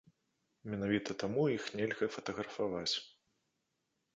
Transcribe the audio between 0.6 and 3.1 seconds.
Менавіта таму іх нельга фатаграфаваць.